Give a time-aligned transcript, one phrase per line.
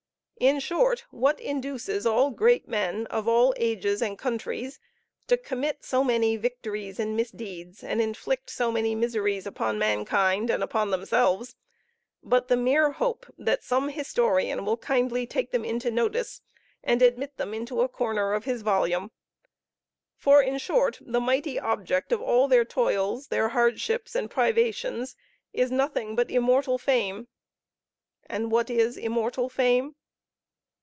[0.51, 4.79] In short, what induces all great men, of all ages and countries,
[5.27, 10.63] to commit so many victories and misdeeds, and inflict so many miseries upon mankind and
[10.63, 11.55] upon themselves,
[12.23, 16.41] but the mere hope that some historian will kindly take them into notice,
[16.83, 19.11] and admit them into a corner of his volume?
[20.17, 25.15] For, in short, the mighty object of all their toils, their hardships, and privations,
[25.53, 27.27] is nothing but immortal fame.
[28.25, 29.93] And what is immortal fame?